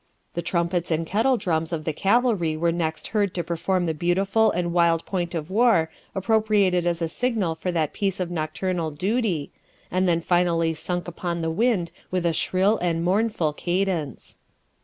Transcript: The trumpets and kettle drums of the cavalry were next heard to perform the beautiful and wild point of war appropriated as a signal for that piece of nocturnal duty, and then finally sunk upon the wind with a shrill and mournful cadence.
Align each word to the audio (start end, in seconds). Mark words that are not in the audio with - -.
The 0.33 0.41
trumpets 0.41 0.89
and 0.89 1.05
kettle 1.05 1.37
drums 1.37 1.71
of 1.71 1.83
the 1.83 1.93
cavalry 1.93 2.57
were 2.57 2.71
next 2.71 3.09
heard 3.09 3.35
to 3.35 3.43
perform 3.43 3.85
the 3.85 3.93
beautiful 3.93 4.49
and 4.49 4.73
wild 4.73 5.05
point 5.05 5.35
of 5.35 5.51
war 5.51 5.91
appropriated 6.15 6.87
as 6.87 7.03
a 7.03 7.07
signal 7.07 7.53
for 7.53 7.71
that 7.71 7.93
piece 7.93 8.19
of 8.19 8.31
nocturnal 8.31 8.89
duty, 8.89 9.51
and 9.91 10.09
then 10.09 10.19
finally 10.19 10.73
sunk 10.73 11.07
upon 11.07 11.43
the 11.43 11.51
wind 11.51 11.91
with 12.09 12.25
a 12.25 12.33
shrill 12.33 12.79
and 12.79 13.03
mournful 13.03 13.53
cadence. 13.53 14.39